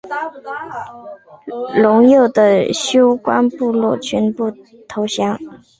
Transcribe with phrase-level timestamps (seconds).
[1.75, 4.51] 陇右的休官部落全部
[4.87, 5.37] 投降。